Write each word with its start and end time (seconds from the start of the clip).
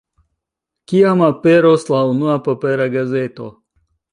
Kiam 0.91 1.21
aperos 1.27 1.85
la 1.97 2.01
unua 2.15 2.41
papera 2.49 2.89
gazeto? 2.99 3.53